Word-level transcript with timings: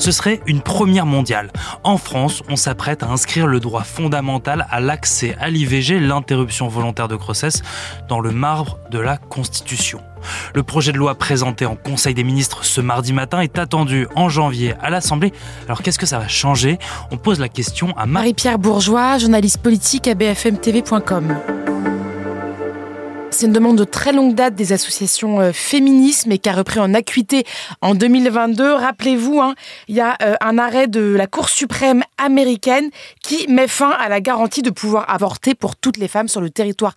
Ce 0.00 0.12
serait 0.12 0.40
une 0.46 0.62
première 0.62 1.04
mondiale. 1.04 1.52
En 1.84 1.98
France, 1.98 2.42
on 2.48 2.56
s'apprête 2.56 3.02
à 3.02 3.08
inscrire 3.08 3.46
le 3.46 3.60
droit 3.60 3.84
fondamental 3.84 4.66
à 4.70 4.80
l'accès 4.80 5.36
à 5.38 5.50
l'IVG, 5.50 6.00
l'interruption 6.00 6.68
volontaire 6.68 7.06
de 7.06 7.16
grossesse, 7.16 7.60
dans 8.08 8.18
le 8.20 8.30
marbre 8.30 8.78
de 8.90 8.98
la 8.98 9.18
Constitution. 9.18 10.00
Le 10.54 10.62
projet 10.62 10.92
de 10.92 10.96
loi 10.96 11.16
présenté 11.16 11.66
en 11.66 11.76
Conseil 11.76 12.14
des 12.14 12.24
ministres 12.24 12.64
ce 12.64 12.80
mardi 12.80 13.12
matin 13.12 13.40
est 13.40 13.58
attendu 13.58 14.08
en 14.16 14.30
janvier 14.30 14.72
à 14.80 14.88
l'Assemblée. 14.88 15.32
Alors 15.66 15.82
qu'est-ce 15.82 15.98
que 15.98 16.06
ça 16.06 16.18
va 16.18 16.28
changer? 16.28 16.78
On 17.10 17.18
pose 17.18 17.38
la 17.38 17.50
question 17.50 17.94
à 17.98 18.06
Marie-Pierre 18.06 18.58
Bourgeois, 18.58 19.18
journaliste 19.18 19.58
politique 19.58 20.08
à 20.08 20.14
bfmtv.com. 20.14 21.36
C'est 23.40 23.46
une 23.46 23.54
demande 23.54 23.78
de 23.78 23.84
très 23.84 24.12
longue 24.12 24.34
date 24.34 24.54
des 24.54 24.74
associations 24.74 25.40
euh, 25.40 25.52
féministes, 25.54 26.26
mais 26.26 26.36
qui 26.36 26.50
a 26.50 26.52
repris 26.52 26.78
en 26.78 26.92
acuité 26.92 27.46
en 27.80 27.94
2022. 27.94 28.74
Rappelez-vous, 28.74 29.40
hein, 29.40 29.54
il 29.88 29.96
y 29.96 30.02
a 30.02 30.14
euh, 30.20 30.34
un 30.42 30.58
arrêt 30.58 30.88
de 30.88 31.00
la 31.00 31.26
Cour 31.26 31.48
suprême 31.48 32.02
américaine 32.18 32.90
qui 33.22 33.48
met 33.48 33.66
fin 33.66 33.92
à 33.92 34.10
la 34.10 34.20
garantie 34.20 34.60
de 34.60 34.68
pouvoir 34.68 35.08
avorter 35.08 35.54
pour 35.54 35.74
toutes 35.74 35.96
les 35.96 36.06
femmes 36.06 36.28
sur 36.28 36.42
le 36.42 36.50
territoire 36.50 36.94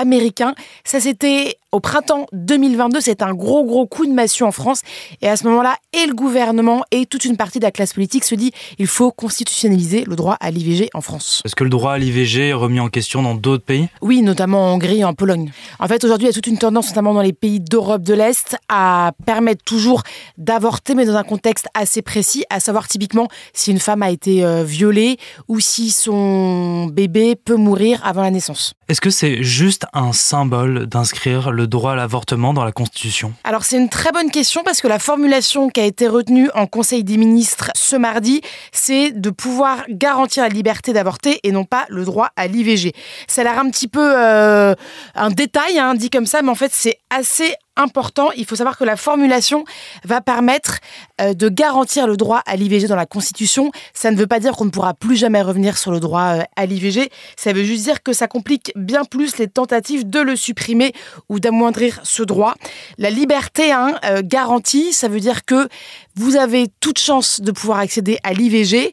américain. 0.00 0.54
Ça, 0.84 1.00
c'était 1.00 1.56
au 1.72 1.80
printemps 1.80 2.26
2022. 2.32 3.00
C'est 3.00 3.22
un 3.22 3.34
gros, 3.34 3.64
gros 3.64 3.86
coup 3.86 4.06
de 4.06 4.12
massue 4.12 4.42
en 4.42 4.52
France. 4.52 4.82
Et 5.22 5.28
à 5.28 5.36
ce 5.36 5.44
moment-là, 5.44 5.76
et 5.92 6.06
le 6.06 6.14
gouvernement 6.14 6.82
et 6.90 7.06
toute 7.06 7.24
une 7.24 7.36
partie 7.36 7.58
de 7.58 7.64
la 7.64 7.70
classe 7.70 7.92
politique 7.92 8.24
se 8.24 8.34
dit 8.34 8.52
il 8.78 8.86
faut 8.86 9.12
constitutionnaliser 9.12 10.04
le 10.04 10.16
droit 10.16 10.36
à 10.40 10.50
l'IVG 10.50 10.90
en 10.94 11.00
France. 11.00 11.42
Est-ce 11.44 11.54
que 11.54 11.64
le 11.64 11.70
droit 11.70 11.92
à 11.92 11.98
l'IVG 11.98 12.48
est 12.48 12.52
remis 12.52 12.80
en 12.80 12.88
question 12.88 13.22
dans 13.22 13.34
d'autres 13.34 13.64
pays? 13.64 13.88
Oui, 14.00 14.22
notamment 14.22 14.66
en 14.66 14.74
Hongrie 14.74 15.00
et 15.00 15.04
en 15.04 15.14
Pologne. 15.14 15.52
En 15.78 15.86
fait, 15.86 16.02
aujourd'hui, 16.04 16.26
il 16.26 16.30
y 16.30 16.32
a 16.32 16.34
toute 16.34 16.46
une 16.46 16.58
tendance, 16.58 16.88
notamment 16.88 17.14
dans 17.14 17.22
les 17.22 17.32
pays 17.32 17.60
d'Europe 17.60 18.02
de 18.02 18.14
l'Est, 18.14 18.56
à 18.68 19.12
permettre 19.26 19.62
toujours 19.64 20.02
d'avorter, 20.38 20.94
mais 20.94 21.04
dans 21.04 21.16
un 21.16 21.22
contexte 21.22 21.66
assez 21.74 22.02
précis, 22.02 22.44
à 22.50 22.60
savoir 22.60 22.88
typiquement 22.88 23.28
si 23.52 23.70
une 23.70 23.78
femme 23.78 24.02
a 24.02 24.10
été 24.10 24.44
euh, 24.44 24.64
violée 24.64 25.18
ou 25.48 25.60
si 25.60 25.90
son 25.90 26.86
bébé 26.86 27.36
peut 27.36 27.56
mourir 27.56 28.00
avant 28.04 28.22
la 28.22 28.30
naissance. 28.30 28.74
Est-ce 28.88 29.00
que 29.00 29.10
c'est 29.10 29.42
juste 29.42 29.86
un 29.92 30.12
symbole 30.12 30.86
d'inscrire 30.86 31.50
le 31.50 31.66
droit 31.66 31.92
à 31.92 31.96
l'avortement 31.96 32.54
dans 32.54 32.64
la 32.64 32.72
Constitution 32.72 33.32
Alors 33.44 33.64
c'est 33.64 33.76
une 33.76 33.88
très 33.88 34.12
bonne 34.12 34.30
question 34.30 34.62
parce 34.64 34.80
que 34.80 34.88
la 34.88 34.98
formulation 34.98 35.68
qui 35.68 35.80
a 35.80 35.84
été 35.84 36.08
retenue 36.08 36.50
en 36.54 36.66
Conseil 36.66 37.04
des 37.04 37.16
ministres 37.16 37.70
ce 37.74 37.96
mardi, 37.96 38.40
c'est 38.72 39.10
de 39.10 39.30
pouvoir 39.30 39.84
garantir 39.88 40.42
la 40.42 40.48
liberté 40.48 40.92
d'avorter 40.92 41.40
et 41.42 41.52
non 41.52 41.64
pas 41.64 41.86
le 41.88 42.04
droit 42.04 42.30
à 42.36 42.46
l'IVG. 42.46 42.92
Ça 43.26 43.40
a 43.40 43.44
l'air 43.44 43.58
un 43.58 43.70
petit 43.70 43.88
peu 43.88 44.12
euh, 44.16 44.74
un 45.14 45.30
détail, 45.30 45.78
hein, 45.78 45.94
dit 45.94 46.10
comme 46.10 46.26
ça, 46.26 46.42
mais 46.42 46.50
en 46.50 46.54
fait 46.54 46.72
c'est 46.72 46.98
assez 47.10 47.54
important. 47.76 48.30
Il 48.36 48.44
faut 48.44 48.56
savoir 48.56 48.76
que 48.76 48.84
la 48.84 48.96
formulation 48.96 49.64
va 50.04 50.20
permettre 50.20 50.78
euh, 51.20 51.34
de 51.34 51.48
garantir 51.48 52.06
le 52.06 52.16
droit 52.16 52.42
à 52.46 52.56
l'IVG 52.56 52.86
dans 52.86 52.96
la 52.96 53.06
Constitution. 53.06 53.70
Ça 53.94 54.10
ne 54.10 54.16
veut 54.16 54.26
pas 54.26 54.40
dire 54.40 54.52
qu'on 54.52 54.64
ne 54.64 54.70
pourra 54.70 54.94
plus 54.94 55.16
jamais 55.16 55.42
revenir 55.42 55.78
sur 55.78 55.90
le 55.90 56.00
droit 56.00 56.38
euh, 56.38 56.42
à 56.56 56.66
l'IVG. 56.66 57.10
Ça 57.36 57.52
veut 57.52 57.64
juste 57.64 57.84
dire 57.84 58.02
que 58.02 58.12
ça 58.12 58.28
complique 58.28 58.72
bien 58.76 59.04
plus 59.04 59.38
les 59.38 59.48
tentatives 59.48 60.08
de 60.08 60.20
le 60.20 60.36
supprimer 60.36 60.92
ou 61.28 61.40
d'amoindrir 61.40 62.00
ce 62.02 62.22
droit. 62.22 62.54
La 62.98 63.10
liberté 63.10 63.72
hein, 63.72 63.94
euh, 64.04 64.22
garantie, 64.24 64.92
ça 64.92 65.08
veut 65.08 65.20
dire 65.20 65.44
que 65.44 65.68
vous 66.16 66.36
avez 66.36 66.68
toute 66.80 66.98
chance 66.98 67.40
de 67.40 67.52
pouvoir 67.52 67.78
accéder 67.78 68.18
à 68.24 68.32
l'IVG 68.32 68.92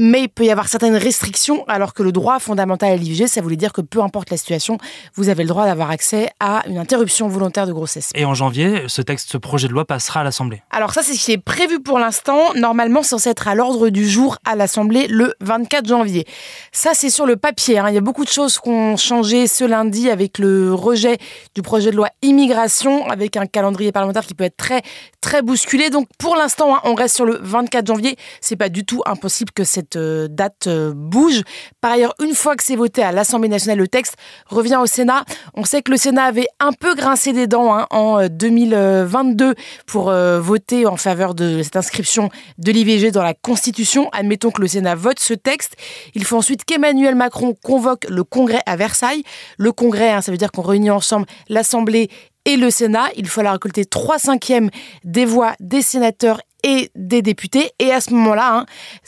mais 0.00 0.22
il 0.22 0.28
peut 0.30 0.44
y 0.44 0.50
avoir 0.50 0.66
certaines 0.66 0.96
restrictions, 0.96 1.62
alors 1.68 1.92
que 1.92 2.02
le 2.02 2.10
droit 2.10 2.38
fondamental 2.38 2.90
à 2.90 2.96
l'IVG, 2.96 3.28
ça 3.28 3.42
voulait 3.42 3.56
dire 3.56 3.74
que 3.74 3.82
peu 3.82 4.00
importe 4.00 4.30
la 4.30 4.38
situation, 4.38 4.78
vous 5.14 5.28
avez 5.28 5.42
le 5.42 5.48
droit 5.50 5.66
d'avoir 5.66 5.90
accès 5.90 6.30
à 6.40 6.62
une 6.66 6.78
interruption 6.78 7.28
volontaire 7.28 7.66
de 7.66 7.72
grossesse. 7.74 8.08
Et 8.14 8.24
en 8.24 8.32
janvier, 8.32 8.84
ce 8.88 9.02
texte, 9.02 9.30
ce 9.30 9.36
projet 9.36 9.68
de 9.68 9.74
loi 9.74 9.84
passera 9.84 10.20
à 10.20 10.24
l'Assemblée. 10.24 10.62
Alors 10.70 10.94
ça, 10.94 11.02
c'est 11.02 11.12
ce 11.12 11.22
qui 11.22 11.32
est 11.32 11.38
prévu 11.38 11.80
pour 11.80 11.98
l'instant. 11.98 12.54
Normalement, 12.54 13.02
c'est 13.02 13.10
censé 13.10 13.28
être 13.28 13.46
à 13.46 13.54
l'ordre 13.54 13.90
du 13.90 14.08
jour 14.08 14.38
à 14.46 14.56
l'Assemblée 14.56 15.06
le 15.06 15.34
24 15.42 15.86
janvier. 15.86 16.26
Ça, 16.72 16.92
c'est 16.94 17.10
sur 17.10 17.26
le 17.26 17.36
papier. 17.36 17.78
Hein. 17.78 17.90
Il 17.90 17.94
y 17.94 17.98
a 17.98 18.00
beaucoup 18.00 18.24
de 18.24 18.30
choses 18.30 18.58
qui 18.58 18.70
ont 18.70 18.96
changé 18.96 19.46
ce 19.48 19.64
lundi 19.64 20.08
avec 20.08 20.38
le 20.38 20.72
rejet 20.72 21.18
du 21.54 21.60
projet 21.60 21.90
de 21.90 21.96
loi 21.96 22.08
immigration, 22.22 23.06
avec 23.08 23.36
un 23.36 23.44
calendrier 23.44 23.92
parlementaire 23.92 24.24
qui 24.24 24.34
peut 24.34 24.44
être 24.44 24.56
très, 24.56 24.80
très 25.20 25.42
bousculé. 25.42 25.90
Donc 25.90 26.08
pour 26.16 26.36
l'instant, 26.36 26.74
hein, 26.74 26.80
on 26.84 26.94
reste 26.94 27.16
sur 27.16 27.26
le 27.26 27.38
24 27.42 27.86
janvier. 27.86 28.16
C'est 28.40 28.56
pas 28.56 28.70
du 28.70 28.86
tout 28.86 29.02
impossible 29.04 29.50
que 29.52 29.64
cette 29.64 29.89
euh, 29.96 30.28
date 30.28 30.66
euh, 30.66 30.92
bouge. 30.94 31.42
Par 31.80 31.92
ailleurs, 31.92 32.14
une 32.22 32.34
fois 32.34 32.56
que 32.56 32.62
c'est 32.62 32.76
voté 32.76 33.02
à 33.02 33.12
l'Assemblée 33.12 33.48
nationale, 33.48 33.78
le 33.78 33.88
texte 33.88 34.16
revient 34.46 34.78
au 34.80 34.86
Sénat. 34.86 35.24
On 35.54 35.64
sait 35.64 35.82
que 35.82 35.90
le 35.90 35.96
Sénat 35.96 36.24
avait 36.24 36.48
un 36.58 36.72
peu 36.72 36.94
grincé 36.94 37.32
des 37.32 37.46
dents 37.46 37.74
hein, 37.74 37.86
en 37.90 38.26
2022 38.28 39.44
euh, 39.44 39.54
pour 39.86 40.12
voter 40.40 40.86
en 40.86 40.96
faveur 40.96 41.34
de 41.34 41.62
cette 41.62 41.76
inscription 41.76 42.30
de 42.58 42.72
l'IVG 42.72 43.10
dans 43.10 43.22
la 43.22 43.34
Constitution. 43.34 44.08
Admettons 44.12 44.50
que 44.50 44.60
le 44.60 44.68
Sénat 44.68 44.94
vote 44.94 45.18
ce 45.18 45.34
texte. 45.34 45.76
Il 46.14 46.24
faut 46.24 46.36
ensuite 46.36 46.64
qu'Emmanuel 46.64 47.14
Macron 47.14 47.54
convoque 47.62 48.06
le 48.08 48.24
Congrès 48.24 48.62
à 48.66 48.76
Versailles. 48.76 49.22
Le 49.58 49.72
Congrès, 49.72 50.10
hein, 50.10 50.20
ça 50.20 50.30
veut 50.30 50.38
dire 50.38 50.52
qu'on 50.52 50.62
réunit 50.62 50.90
ensemble 50.90 51.26
l'Assemblée 51.48 52.08
et 52.44 52.56
le 52.56 52.70
Sénat. 52.70 53.08
Il 53.16 53.28
faut 53.28 53.42
la 53.42 53.52
récolter 53.52 53.84
3 53.84 54.18
cinquièmes 54.18 54.70
des 55.04 55.24
voix 55.24 55.54
des 55.60 55.82
sénateurs 55.82 56.40
et 56.62 56.90
des 56.94 57.22
députés. 57.22 57.70
Et 57.78 57.92
à 57.92 58.00
ce 58.00 58.12
moment-là, 58.14 58.54
hein, 58.54 58.66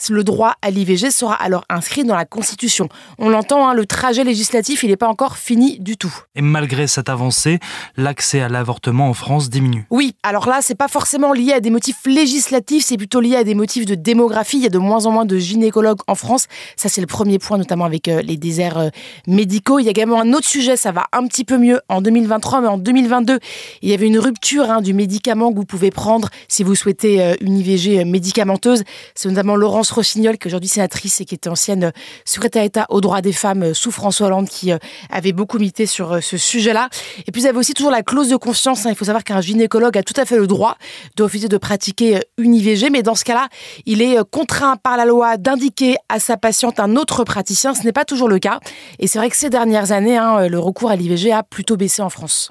le 0.09 0.23
droit 0.23 0.55
à 0.61 0.69
l'IVG 0.69 1.11
sera 1.11 1.35
alors 1.35 1.65
inscrit 1.69 2.03
dans 2.03 2.15
la 2.15 2.25
Constitution. 2.25 2.89
On 3.17 3.29
l'entend, 3.29 3.67
hein, 3.67 3.73
le 3.73 3.85
trajet 3.85 4.23
législatif, 4.23 4.83
il 4.83 4.89
n'est 4.89 4.97
pas 4.97 5.07
encore 5.07 5.37
fini 5.37 5.79
du 5.79 5.97
tout. 5.97 6.13
Et 6.35 6.41
malgré 6.41 6.87
cette 6.87 7.09
avancée, 7.09 7.59
l'accès 7.97 8.41
à 8.41 8.49
l'avortement 8.49 9.09
en 9.09 9.13
France 9.13 9.49
diminue. 9.49 9.85
Oui, 9.89 10.15
alors 10.23 10.47
là, 10.47 10.59
c'est 10.61 10.75
pas 10.75 10.87
forcément 10.87 11.33
lié 11.33 11.53
à 11.53 11.59
des 11.59 11.69
motifs 11.69 12.05
législatifs, 12.05 12.85
c'est 12.85 12.97
plutôt 12.97 13.19
lié 13.19 13.35
à 13.35 13.43
des 13.43 13.55
motifs 13.55 13.85
de 13.85 13.95
démographie. 13.95 14.57
Il 14.57 14.63
y 14.63 14.67
a 14.67 14.69
de 14.69 14.77
moins 14.77 15.05
en 15.05 15.11
moins 15.11 15.25
de 15.25 15.37
gynécologues 15.37 15.99
en 16.07 16.15
France. 16.15 16.47
Ça, 16.75 16.89
c'est 16.89 17.01
le 17.01 17.07
premier 17.07 17.39
point, 17.39 17.57
notamment 17.57 17.85
avec 17.85 18.07
euh, 18.07 18.21
les 18.21 18.37
déserts 18.37 18.77
euh, 18.77 18.89
médicaux. 19.27 19.79
Il 19.79 19.85
y 19.85 19.87
a 19.87 19.91
également 19.91 20.19
un 20.19 20.33
autre 20.33 20.47
sujet, 20.47 20.75
ça 20.75 20.91
va 20.91 21.05
un 21.11 21.27
petit 21.27 21.43
peu 21.43 21.57
mieux 21.57 21.79
en 21.89 22.01
2023, 22.01 22.61
mais 22.61 22.67
en 22.67 22.77
2022, 22.77 23.39
il 23.81 23.89
y 23.89 23.93
avait 23.93 24.07
une 24.07 24.19
rupture 24.19 24.69
hein, 24.69 24.81
du 24.81 24.93
médicament 24.93 25.51
que 25.51 25.57
vous 25.57 25.65
pouvez 25.65 25.91
prendre 25.91 26.29
si 26.47 26.63
vous 26.63 26.75
souhaitez 26.75 27.21
euh, 27.21 27.35
une 27.43 27.59
IVG 27.59 28.05
médicamenteuse. 28.05 28.83
C'est 29.13 29.29
notamment 29.29 29.55
Laurence 29.55 29.91
Rossignol, 29.91 30.37
qui 30.37 30.47
est 30.47 30.49
aujourd'hui 30.49 30.69
sénatrice 30.69 31.21
et 31.21 31.25
qui 31.25 31.35
était 31.35 31.49
ancienne 31.49 31.91
secrétaire 32.25 32.63
d'État 32.63 32.85
aux 32.89 33.01
droits 33.01 33.21
des 33.21 33.33
femmes 33.33 33.73
sous 33.73 33.91
François 33.91 34.27
Hollande, 34.27 34.47
qui 34.47 34.71
euh, 34.71 34.77
avait 35.09 35.33
beaucoup 35.33 35.59
mité 35.59 35.85
sur 35.85 36.13
euh, 36.13 36.21
ce 36.21 36.37
sujet-là. 36.37 36.89
Et 37.27 37.31
puis, 37.31 37.41
vous 37.41 37.47
avez 37.47 37.57
aussi 37.57 37.73
toujours 37.73 37.91
la 37.91 38.01
clause 38.01 38.29
de 38.29 38.37
conscience. 38.37 38.85
Hein. 38.85 38.89
Il 38.89 38.95
faut 38.95 39.05
savoir 39.05 39.23
qu'un 39.23 39.41
gynécologue 39.41 39.97
a 39.97 40.03
tout 40.03 40.19
à 40.19 40.25
fait 40.25 40.37
le 40.37 40.47
droit 40.47 40.77
de 41.17 41.23
refuser 41.23 41.49
de 41.49 41.57
pratiquer 41.57 42.17
euh, 42.17 42.21
une 42.37 42.55
IVG, 42.55 42.89
mais 42.89 43.03
dans 43.03 43.15
ce 43.15 43.25
cas-là, 43.25 43.49
il 43.85 44.01
est 44.01 44.17
contraint 44.31 44.77
par 44.77 44.97
la 44.97 45.05
loi 45.05 45.37
d'indiquer 45.37 45.97
à 46.09 46.19
sa 46.19 46.37
patiente 46.37 46.79
un 46.79 46.95
autre 46.95 47.23
praticien. 47.23 47.73
Ce 47.73 47.83
n'est 47.83 47.91
pas 47.91 48.05
toujours 48.05 48.29
le 48.29 48.39
cas. 48.39 48.59
Et 48.99 49.07
c'est 49.07 49.19
vrai 49.19 49.29
que 49.29 49.37
ces 49.37 49.49
dernières 49.49 49.91
années, 49.91 50.17
hein, 50.17 50.47
le 50.47 50.59
recours 50.59 50.89
à 50.89 50.95
l'IVG 50.95 51.31
a 51.31 51.43
plutôt 51.43 51.75
baissé 51.75 52.01
en 52.01 52.09
France. 52.09 52.49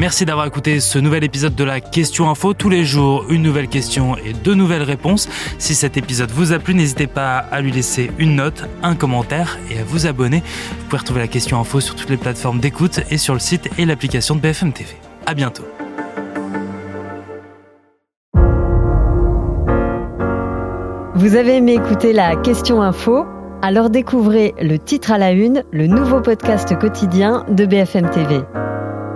Merci 0.00 0.24
d'avoir 0.24 0.46
écouté 0.46 0.80
ce 0.80 0.98
nouvel 0.98 1.24
épisode 1.24 1.54
de 1.54 1.62
la 1.62 1.82
Question 1.82 2.30
Info. 2.30 2.54
Tous 2.54 2.70
les 2.70 2.84
jours, 2.86 3.26
une 3.28 3.42
nouvelle 3.42 3.68
question 3.68 4.16
et 4.16 4.32
deux 4.32 4.54
nouvelles 4.54 4.82
réponses. 4.82 5.28
Si 5.58 5.74
cet 5.74 5.98
épisode 5.98 6.30
vous 6.30 6.54
a 6.54 6.58
plu, 6.58 6.74
n'hésitez 6.74 7.06
pas 7.06 7.36
à 7.36 7.60
lui 7.60 7.70
laisser 7.70 8.10
une 8.18 8.36
note, 8.36 8.64
un 8.82 8.94
commentaire 8.94 9.58
et 9.70 9.78
à 9.78 9.84
vous 9.84 10.06
abonner. 10.06 10.38
Vous 10.38 10.84
pouvez 10.86 11.00
retrouver 11.00 11.20
la 11.20 11.28
Question 11.28 11.60
Info 11.60 11.80
sur 11.80 11.96
toutes 11.96 12.08
les 12.08 12.16
plateformes 12.16 12.60
d'écoute 12.60 13.00
et 13.10 13.18
sur 13.18 13.34
le 13.34 13.40
site 13.40 13.68
et 13.76 13.84
l'application 13.84 14.36
de 14.36 14.40
BFM 14.40 14.72
TV. 14.72 14.88
À 15.26 15.34
bientôt. 15.34 15.64
Vous 21.14 21.34
avez 21.36 21.56
aimé 21.56 21.74
écouter 21.74 22.14
la 22.14 22.36
Question 22.36 22.80
Info? 22.80 23.26
Alors 23.60 23.90
découvrez 23.90 24.54
le 24.62 24.78
titre 24.78 25.12
à 25.12 25.18
la 25.18 25.32
une, 25.32 25.62
le 25.70 25.88
nouveau 25.88 26.22
podcast 26.22 26.74
quotidien 26.78 27.44
de 27.50 27.66
BFM 27.66 28.08
TV. 28.08 28.40